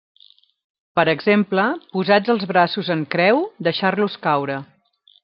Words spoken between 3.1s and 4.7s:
creu, deixar-los caure.